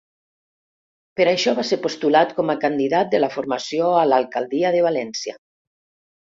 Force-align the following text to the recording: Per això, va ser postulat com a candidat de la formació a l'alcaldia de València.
Per 1.19 1.27
això, 1.31 1.53
va 1.59 1.65
ser 1.71 1.77
postulat 1.83 2.33
com 2.37 2.53
a 2.53 2.57
candidat 2.63 3.13
de 3.13 3.19
la 3.21 3.29
formació 3.37 3.93
a 4.01 4.07
l'alcaldia 4.13 4.73
de 4.79 4.83
València. 4.89 5.37